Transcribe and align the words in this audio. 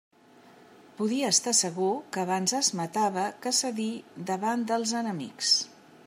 Podia 1.01 1.27
estar 1.33 1.51
segur 1.57 1.91
que 2.15 2.23
abans 2.23 2.55
es 2.61 2.69
matava 2.79 3.25
que 3.43 3.53
cedir 3.57 3.89
davant 4.31 4.65
dels 4.73 4.95
enemics. 5.03 5.53